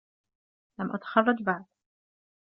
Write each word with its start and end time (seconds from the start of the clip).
لم 0.79 0.91
أتخرج 0.95 1.43
بعد. 1.43 1.65